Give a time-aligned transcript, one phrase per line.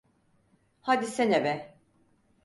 [0.81, 1.75] Hadisene be!